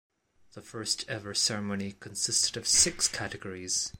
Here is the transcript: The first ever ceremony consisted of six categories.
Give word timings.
The 0.53 0.63
first 0.63 1.07
ever 1.07 1.35
ceremony 1.35 1.91
consisted 1.91 2.57
of 2.57 2.67
six 2.67 3.07
categories. 3.07 3.89